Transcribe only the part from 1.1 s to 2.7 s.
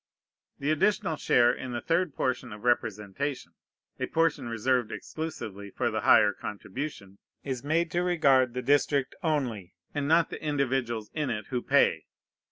share in the third portion of